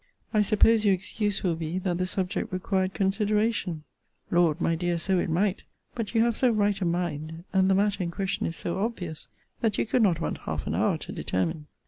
[0.33, 3.83] I suppose your excuse will be, that the subject required consideration
[4.31, 4.59] Lord!
[4.59, 5.61] my dear, so it might;
[5.93, 9.27] but you have so right a mind, and the matter in question is so obvious,
[9.59, 11.67] that you could not want half an hour to determine.